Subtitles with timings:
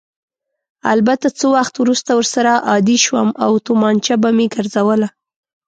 [0.93, 5.07] البته څه وخت وروسته ورسره عادي شوم او تومانچه به مې ګرځوله.